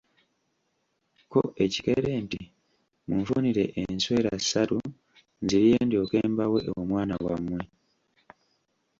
Ko 1.31 1.41
ekikere 1.63 2.11
nti, 2.23 2.41
munfunire 3.07 3.63
enswera 3.81 4.31
ssatu 4.41 4.75
nzirye 5.43 5.75
ndyoke 5.87 6.17
mbawe 6.33 6.59
omwana 6.77 7.15
wamwe. 7.25 7.59